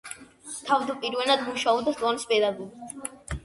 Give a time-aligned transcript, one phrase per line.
[0.69, 3.01] თავდაპირველად მუშაობდა სკოლის პედაგოგად.